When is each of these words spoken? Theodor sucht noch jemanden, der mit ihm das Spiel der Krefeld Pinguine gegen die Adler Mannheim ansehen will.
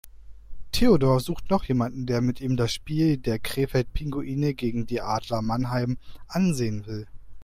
Theodor 0.73 1.19
sucht 1.19 1.51
noch 1.51 1.63
jemanden, 1.65 2.07
der 2.07 2.21
mit 2.21 2.41
ihm 2.41 2.57
das 2.57 2.73
Spiel 2.73 3.17
der 3.19 3.37
Krefeld 3.37 3.93
Pinguine 3.93 4.55
gegen 4.55 4.87
die 4.87 4.99
Adler 4.99 5.43
Mannheim 5.43 5.99
ansehen 6.27 6.87
will. 6.87 7.05